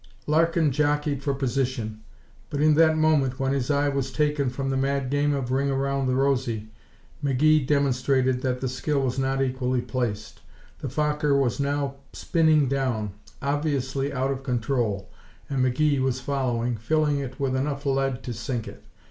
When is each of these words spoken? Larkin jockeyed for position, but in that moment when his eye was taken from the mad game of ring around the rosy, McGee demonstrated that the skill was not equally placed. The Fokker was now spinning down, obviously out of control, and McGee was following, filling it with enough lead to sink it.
Larkin 0.25 0.71
jockeyed 0.71 1.21
for 1.21 1.35
position, 1.35 1.99
but 2.49 2.59
in 2.59 2.73
that 2.73 2.97
moment 2.97 3.39
when 3.39 3.53
his 3.53 3.69
eye 3.69 3.87
was 3.87 4.11
taken 4.11 4.49
from 4.49 4.71
the 4.71 4.75
mad 4.75 5.11
game 5.11 5.31
of 5.31 5.51
ring 5.51 5.69
around 5.69 6.07
the 6.07 6.15
rosy, 6.15 6.69
McGee 7.23 7.67
demonstrated 7.67 8.41
that 8.41 8.61
the 8.61 8.67
skill 8.67 9.01
was 9.01 9.19
not 9.19 9.43
equally 9.43 9.79
placed. 9.81 10.41
The 10.79 10.87
Fokker 10.89 11.37
was 11.39 11.59
now 11.59 11.97
spinning 12.13 12.67
down, 12.67 13.11
obviously 13.43 14.11
out 14.11 14.31
of 14.31 14.41
control, 14.41 15.07
and 15.47 15.63
McGee 15.63 16.01
was 16.01 16.19
following, 16.19 16.77
filling 16.77 17.19
it 17.19 17.39
with 17.39 17.55
enough 17.55 17.85
lead 17.85 18.23
to 18.23 18.33
sink 18.33 18.67
it. 18.67 18.83